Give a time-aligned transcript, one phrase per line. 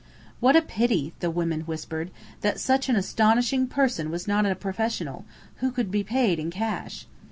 [0.39, 2.09] What a pity, the women whispered,
[2.39, 5.25] that such an astonishing person was not a professional,
[5.57, 7.05] who could be paid in cash!